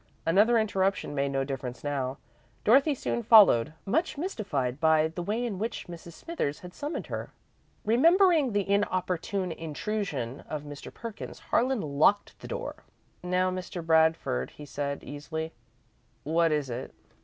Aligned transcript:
Another 0.25 0.57
interruption 0.57 1.13
made 1.13 1.29
no 1.29 1.43
difference 1.43 1.83
now. 1.83 2.17
Dorothy 2.63 2.95
soon 2.95 3.21
followed, 3.21 3.75
much 3.85 4.17
mystified 4.17 4.79
by 4.79 5.09
the 5.09 5.21
way 5.21 5.45
in 5.45 5.59
which 5.59 5.85
Mrs. 5.85 6.13
Smithers 6.13 6.61
had 6.61 6.73
summoned 6.73 7.05
her. 7.05 7.29
Remembering 7.85 8.51
the 8.53 8.67
inopportune 8.67 9.51
intrusion 9.51 10.39
of 10.49 10.63
Mr. 10.63 10.91
Perkins, 10.91 11.37
Harlan 11.37 11.81
locked 11.81 12.39
the 12.39 12.47
door. 12.47 12.77
"Now, 13.21 13.51
Mr. 13.51 13.85
Bradford," 13.85 14.49
he 14.49 14.65
said, 14.65 15.03
easily, 15.03 15.53
"what 16.23 16.51
is 16.51 16.71
it?" 16.71 16.95